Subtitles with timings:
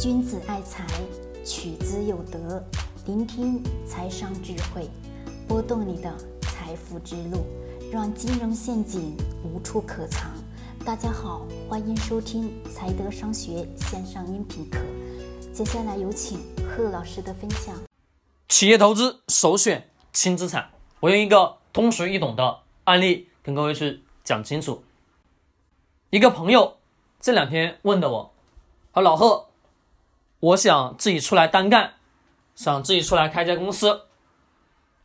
[0.00, 0.84] 君子爱财，
[1.44, 2.62] 取之有德。
[3.06, 4.90] 聆听财商智慧，
[5.46, 7.46] 拨动你的财富之路，
[7.92, 10.32] 让金融陷阱无处可藏。
[10.84, 14.80] 大家好，欢迎收听财德商学线上音频课。
[15.52, 17.74] 接下来有请贺老师的分享。
[18.48, 20.70] 企业投资首选轻资产，
[21.00, 24.82] 我用一个通俗易懂的案例跟各位去讲清楚。
[26.10, 26.78] 一个朋友
[27.20, 28.32] 这两天问的我，
[28.92, 29.46] 说老贺。
[30.44, 31.94] 我想自己出来单干，
[32.54, 34.02] 想自己出来开家公司。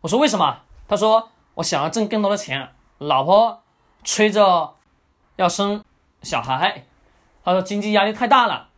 [0.00, 0.62] 我说为什么？
[0.88, 3.62] 他说我想要挣更多的钱，老婆
[4.02, 4.74] 催着
[5.36, 5.84] 要生
[6.22, 6.86] 小孩，
[7.44, 8.70] 他说经济压力太大了。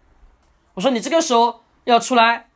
[0.75, 2.51] 我说你这个时候要出来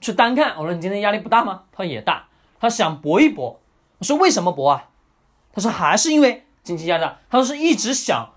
[0.00, 1.64] 去单干，我说你今天压力不大吗？
[1.72, 2.28] 他说也大，
[2.60, 3.58] 他想搏一搏。
[3.98, 4.90] 我说为什么搏啊？
[5.52, 7.18] 他说还是因为经济压力大。
[7.28, 8.30] 他说是一直想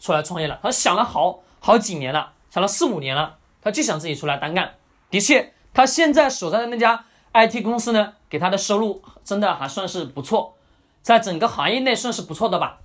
[0.00, 3.36] 出来创业了，他想了好好几年了，想了四五年了。
[3.62, 4.74] 他就想自己出来单干，
[5.10, 10.56] 的确，他现在所在的那家 IT 公司呢，给他的收入真的还算是不错，
[11.02, 12.78] 在整个行业内算是不错的吧。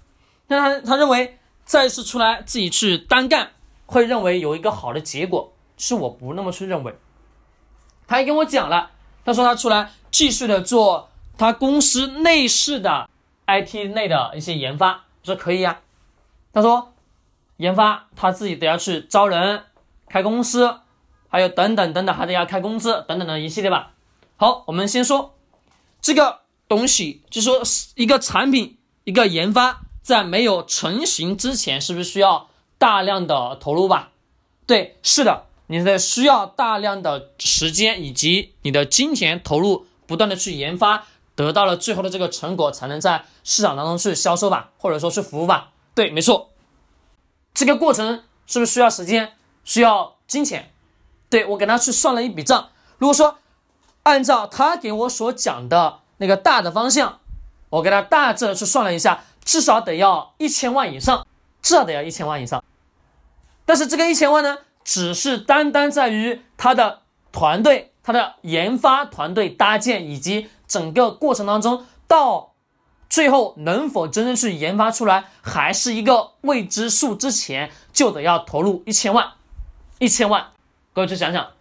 [0.48, 3.52] 但他他认为再次出来自己去单干，
[3.86, 6.94] 会认为有一个好的结果，是我不那么去认为。
[8.08, 8.92] 他还跟我讲了，
[9.24, 13.10] 他说他出来继续的做他公司内饰的
[13.48, 15.80] IT 内的一些研发，我说可以呀。
[16.54, 16.94] 他说
[17.58, 19.64] 研发他自己得要去招人。
[20.16, 20.80] 开公司，
[21.28, 23.92] 还有等等等等，还得要开工资等等的一系列吧。
[24.38, 25.36] 好，我们先说
[26.02, 27.62] 这个东西，就说
[27.96, 34.12] 一个产品一个研发，在没有成型之前，是不是需要大量的投入吧？
[34.66, 45.72] 对，是的，你的需要大量的时间以及你的金钱投入，不断的去研发，得到了最后的这个成果，才能在市场当中去销售吧，或者说是服务吧？
[45.94, 46.52] 对，没错，
[47.54, 49.34] 这个过程是不是需要时间？
[49.66, 50.72] 需要金钱，
[51.30, 52.70] 对我给他去算了一笔账。
[52.98, 53.40] 如果说
[54.04, 57.20] 按照他给我所讲的那个大的方向，
[57.72, 61.28] 我给他大致去算了一下，至少得要一千万以上，
[61.62, 62.64] 至少得要一千万以上。
[63.66, 67.02] 但是这个一千万呢，只是单单在于他的
[67.32, 72.54] 团队、他的研发团队搭建以及整个过程当中，到
[73.10, 77.16] 最后能否真正去研发出来，还是一个未知数。
[77.16, 79.32] 之前就得要投入一千万。
[80.00, 80.52] 一千万，
[80.94, 81.52] 各位去想想，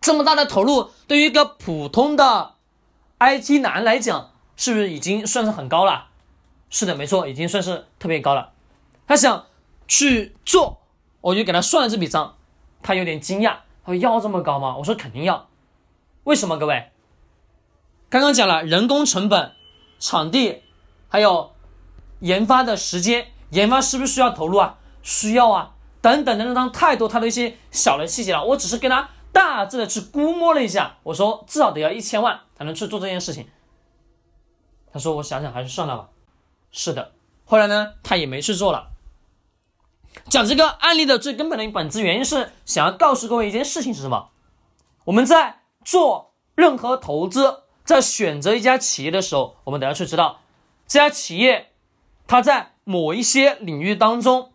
[0.00, 2.54] 这么大的投入，对于一个普通的
[3.20, 6.08] IT 男来讲，是不是已经算是很高了？
[6.70, 8.52] 是的，没错，已经算是特别高了。
[9.06, 9.46] 他想
[9.86, 10.80] 去做，
[11.20, 12.36] 我就给他算了这笔账，
[12.82, 14.76] 他有点惊讶，他说要这么高吗？
[14.78, 15.48] 我说肯定要。
[16.24, 16.56] 为什么？
[16.56, 16.90] 各位，
[18.08, 19.52] 刚刚讲了人工成本、
[19.98, 20.62] 场地，
[21.08, 21.52] 还有
[22.20, 24.78] 研发的时间，研发是不是需要投入啊？
[25.02, 25.74] 需要啊。
[26.02, 28.44] 等等等等，太多他的一些小的细节了。
[28.44, 33.48] 我只是跟他大致的去估摸了一下，我说至少得要一千万才能去做这件事情。
[34.92, 36.08] 他说我想想还是算了吧。
[36.72, 37.12] 是的，
[37.44, 38.90] 后来呢，他也没去做了。
[40.28, 44.30] 讲这个案例的最根本的本质原因是想要告诉各位一件事情是什么？
[45.04, 50.40] 我们在做任何投资，在选择一家企业的时候，我们得要去知道
[50.88, 51.72] 这家企业
[52.26, 54.50] 它在某一些领域当中，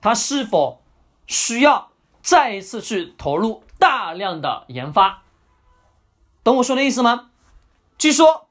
[0.00, 0.81] 它是否。
[1.32, 1.90] 需要
[2.22, 5.22] 再一次去投入大量的研发，
[6.44, 7.30] 懂我说的意思吗？
[7.96, 8.48] 据说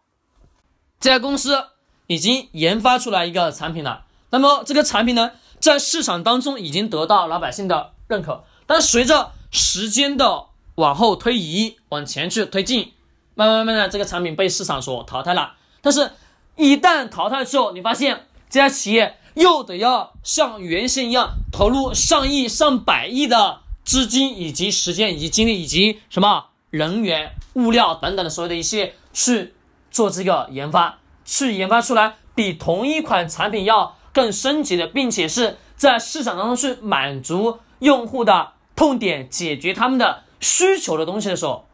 [1.00, 1.68] 这家公司
[2.08, 12.94] 已经研发出来一个产品了，那么这个产品呢，在市场当中已经得到老百姓的认可，但随着时间的往后推移，往前去推进，
[13.36, 15.54] 慢慢慢慢的这个产品被市场所淘汰了。
[15.82, 16.14] 但是，
[16.56, 19.20] 一旦淘汰之后，你发现这家企业。
[19.36, 29.54] 又得要像原先一样投入上亿、上百亿的资金，以及时间、以及精力，以及什么人员、物料等等的所有的一些去
[29.90, 41.66] 做这个研发，去研发出来比同一款产品要更升级的，并且是在市场当中去满足用户的痛点、解决他们的需求的东西的时候，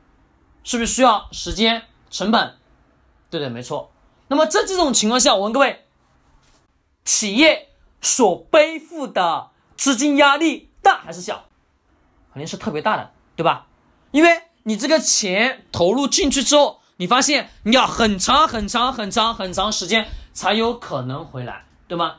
[0.64, 2.56] 是不是需要时间、成本？
[3.30, 3.92] 对对，没错。
[4.28, 5.84] 那么在这种情况下，我问各位。
[7.08, 7.70] 企业
[8.02, 11.46] 所背负的资金压力大还是小？
[12.34, 13.68] 肯定是特别大的，对吧？
[14.12, 22.18] 因为你这个钱投入进去之后，你发现你要很长很长很长很长时间才有可能回来，对吗？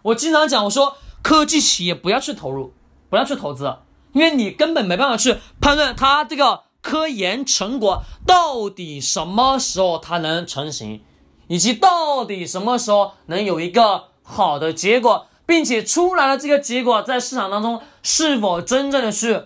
[0.00, 2.72] 我经常讲，我说科技企业不要去投入，
[3.10, 3.76] 不要去投资，
[4.12, 11.04] 因为你根本没办法去判断它这个科研成果到底什么时候它能成型，
[11.48, 14.13] 以及到底什么时候能有一个。
[14.24, 19.42] 好的结果，并且出来了这个结果在市场当中是否真正的去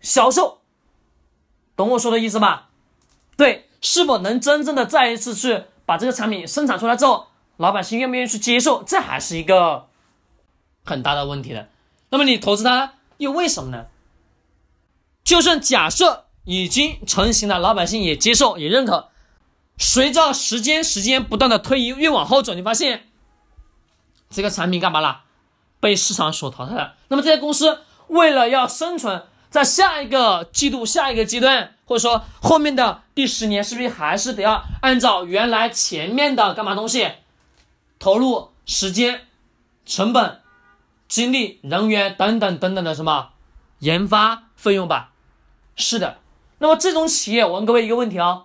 [0.00, 0.62] 销售，
[1.76, 2.70] 懂我说的意思吧？
[3.36, 9.86] 对，是否能真正的再一次去把这个产品生产出来之后，老百姓愿不愿意去接受，这还是一个
[10.84, 11.68] 很大的问题的。
[12.10, 13.86] 那么你投资它又为什么呢？
[15.22, 19.10] 就算假设已经成型了，老百姓也接受也认可，
[19.78, 23.08] 随着时间时间不断的推移，越往后走，你发现
[24.32, 25.20] 这个产品干嘛了？
[25.78, 26.94] 被市场所淘汰了。
[27.08, 37.08] 那么这些公司为了要生存，在下一个季度、下一个阶段，或者说后面的第十年，是不是还是得要按照原来前面的干嘛东西，
[37.98, 39.26] 投入时间、
[39.84, 40.40] 成本？
[41.08, 43.32] 精力、人员等等等等的什么
[43.80, 45.10] 研发费用吧？
[45.76, 46.16] 是的。
[46.58, 48.44] 那么这种企业，我问各位一个问题啊，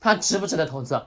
[0.00, 1.04] 它值不值得投资？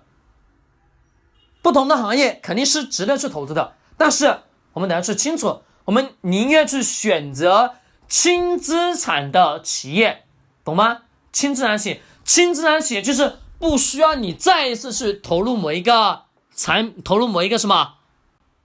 [1.67, 4.39] 不同的行业肯定是值得去投资的，但是
[4.71, 7.73] 我们得要去清楚，我们宁愿去选择
[8.07, 10.23] 轻资产的企业，
[10.63, 10.99] 懂吗？
[11.33, 16.21] 轻资产企业，轻资产企业就是不需要你再一次去投入某一个
[16.55, 17.95] 产，投入某一个什么。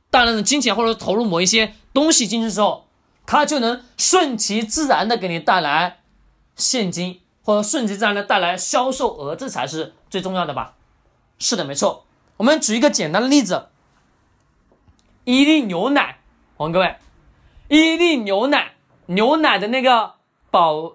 [0.08, 2.86] 大量的金钱或者投入某一些东西进去之后，
[3.26, 6.02] 它就能顺其自然的给你带来
[6.54, 10.74] 现金，或者顺其自然的带来销售额，这才是最重要的吧？
[11.40, 12.04] 是的，没错。
[12.42, 13.68] 我们举一个简单的例子：
[15.22, 16.18] 伊利牛奶，
[16.56, 16.96] 我问各位，
[17.68, 18.72] 伊利牛奶
[19.06, 20.14] 牛奶的那个
[20.50, 20.94] 保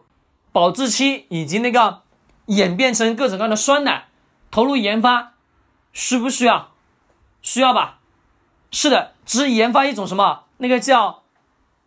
[0.52, 2.02] 保质期以及那个
[2.48, 4.08] 演变成各种各样的酸奶，
[4.52, 5.36] 投入研发
[5.94, 6.72] 需不需要？
[7.42, 8.00] 需要吧？
[8.70, 10.44] 是的，只是研发一种什么？
[10.58, 11.24] 那个叫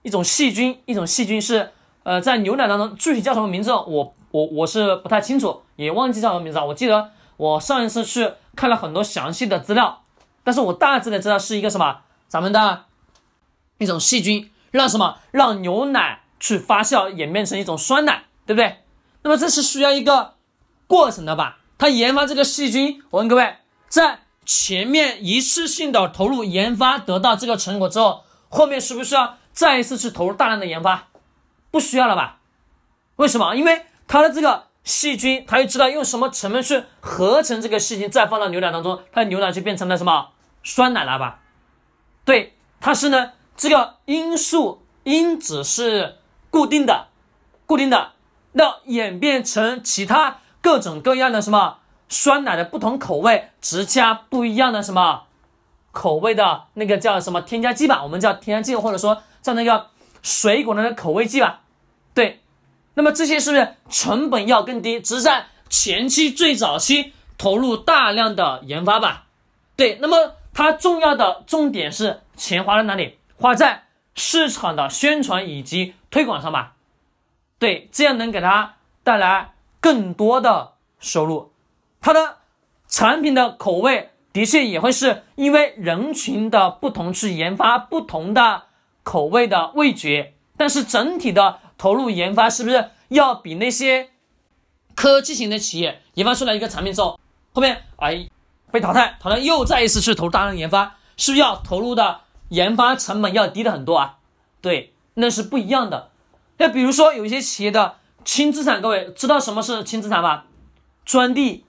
[0.00, 1.72] 一种细菌，一种细菌是
[2.04, 3.70] 呃，在牛奶当中具体叫什么名字？
[3.74, 6.66] 我我我是不太清楚，也忘记叫什么名字了。
[6.68, 10.02] 我记得我上一次去看了很多详细的资料，
[10.44, 12.02] 但是我大致的知道是一个什么？
[12.28, 12.84] 咱们的
[13.78, 15.16] 一种细菌，让什么？
[15.30, 18.80] 让牛奶去发酵演变成一种酸奶，对不对？
[19.22, 20.34] 那么这是需要一个
[20.86, 21.60] 过程的吧？
[21.78, 23.56] 他研发这个细菌，我问各位，
[23.88, 24.20] 在。
[24.46, 31.06] 前面一次性的投入研发得到这个成果之后，后面需不需要再一次去投入大量的研发？
[31.70, 32.40] 不需要了吧？
[33.16, 33.54] 为什么？
[33.54, 40.28] 因为它的这个细菌，它就知道用什么成分去合成这个细菌，再放到牛奶当中，它的牛奶就变成了什么
[40.62, 41.40] 酸奶了吧？
[42.24, 46.16] 对，它是呢，这个因素因子是
[46.50, 47.08] 固定的，
[47.66, 48.12] 固定的，
[48.52, 51.78] 那演变成其他各种各样的什么？
[52.12, 55.22] 酸奶的不同口味，直加不一样的什么
[55.92, 58.02] 口味的那个叫什么添加剂吧？
[58.02, 59.86] 我们叫添加剂，或者说叫那个
[60.20, 61.60] 水果的那口味剂吧？
[63.00, 65.00] 那么这些是不是成本要更低？
[65.00, 69.24] 只是在前期最早期投入大量的研发吧？
[69.74, 73.16] 对，那么它重要的重点是钱花在哪里？
[73.38, 76.74] 花在市场的宣传以及推广上吧？
[77.58, 81.52] 对，这样能给它带来更多的收入。
[82.02, 82.36] 它的
[82.86, 88.64] 产品的口味的确也会是因为人群的不同去研发不同的
[89.02, 94.10] 口味的味觉，但是整体的投入研发是不是要比那些
[94.94, 97.18] 科技型的企业研发出来一个产品之后，
[97.54, 98.28] 后面哎
[98.70, 104.18] 被淘汰，淘汰又再一次去投入大量研发，是不是要投入的研发成本要低的很多啊？
[104.60, 106.10] 对，那是不一样的。
[106.58, 110.42] 那比如说有一些企业的轻资产，各位知道什么是轻资产吗？
[111.06, 111.64] 专利。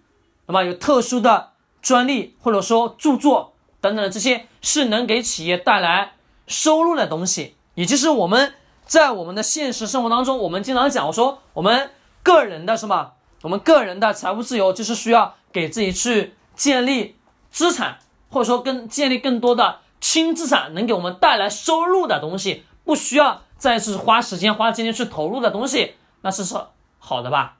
[0.47, 6.15] 那么有特殊的专利或者说著作等等的这些是能给企业带来
[6.47, 8.53] 收入的东西，也就是我们
[8.91, 11.91] 在我们的现实生活当中，我们经常讲，我说我们
[12.23, 17.15] 个人的什么，我们个人的财务自由就是需要给自己去建立
[17.49, 25.93] 资产，或者说更建立更多的轻资产，能给我们带来收入的东西，不需要再次花时间花精力去投入的东西，
[26.23, 26.53] 那是是
[26.99, 27.55] 好的吧？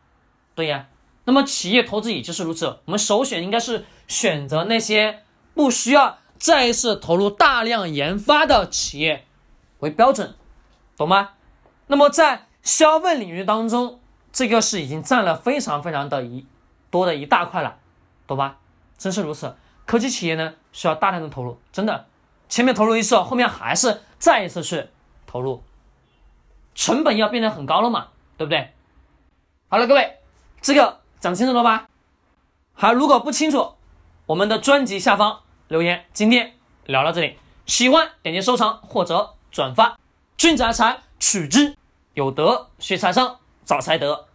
[0.54, 0.88] 对呀。
[1.24, 5.24] 那么企业投资也就是如此，我们首选应该是选择那些
[5.54, 9.26] 不需要再一次投入大量研发的企业
[9.80, 10.36] 为标准，
[10.98, 11.32] 懂吗？
[11.88, 14.00] 那么在消费领域当中，
[14.32, 16.46] 这个是已经占了非常非常的一
[16.90, 17.78] 多的一大块了，
[18.28, 18.58] 懂吧？
[18.98, 19.56] 真是如此。
[19.86, 22.08] 科技企业呢需要大量的投入，真的，
[22.48, 24.88] 前面投入一次，后面还是再一次去
[25.26, 25.64] 投入，
[26.76, 28.08] 成本要变得很高了嘛，
[28.38, 28.74] 对不对？
[29.70, 30.20] 好了，各位，
[30.62, 31.00] 这个。
[31.22, 31.88] 讲清楚了吧？
[32.74, 33.76] 好，如果不清楚，
[34.26, 36.06] 我们的专辑下方留言。
[36.14, 36.54] 今天
[36.86, 40.00] 聊到这里，喜欢点击收藏或者转发。
[40.42, 41.78] 君子爱财，取之
[42.16, 44.26] 有德；学财商，找财德。